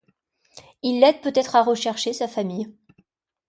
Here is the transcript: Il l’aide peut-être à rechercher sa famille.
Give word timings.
Il 0.81 0.99
l’aide 0.99 1.21
peut-être 1.21 1.55
à 1.55 1.61
rechercher 1.61 2.11
sa 2.11 2.27
famille. 2.27 2.73